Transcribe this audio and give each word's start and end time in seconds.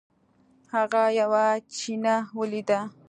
هغه 0.73 1.03
یوه 1.19 1.45
چینه 1.75 2.15
ولیده. 2.37 2.79